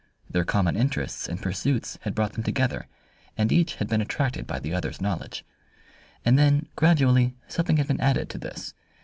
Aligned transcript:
Their 0.27 0.45
common 0.45 0.75
interests 0.75 1.29
and 1.29 1.39
pursuits 1.39 1.99
had 2.01 2.15
brought 2.15 2.33
them 2.33 2.41
together, 2.41 2.87
and 3.37 3.51
each 3.51 3.75
had 3.75 3.87
been 3.87 4.01
attracted 4.01 4.47
by 4.47 4.57
the 4.57 4.73
other's 4.73 4.99
knowledge. 4.99 5.45
And 6.25 6.39
then 6.39 6.69
gradually 6.75 7.35
something 7.47 7.77
had 7.77 7.85
been 7.85 8.01
added 8.01 8.27
to 8.31 8.39
this. 8.39 8.73